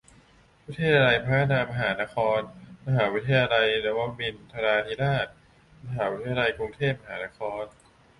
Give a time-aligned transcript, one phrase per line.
[0.65, 2.39] วิทยาลัยพัฒนามหานคร
[2.85, 5.27] มหาวิทยาลัยนวมินทราธิราช
[5.85, 7.63] มหาวิทยาลัยกรุงเทพมหานคร